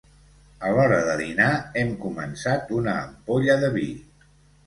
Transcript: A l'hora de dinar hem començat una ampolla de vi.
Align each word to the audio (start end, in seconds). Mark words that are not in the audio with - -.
A 0.67 0.69
l'hora 0.75 0.95
de 1.09 1.17
dinar 1.19 1.49
hem 1.81 1.91
començat 2.05 2.73
una 2.79 2.95
ampolla 3.03 3.59
de 3.65 3.69
vi. 3.79 3.87